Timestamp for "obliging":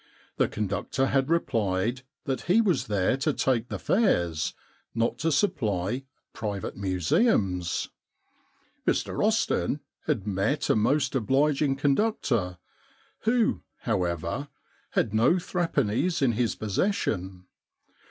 11.13-11.75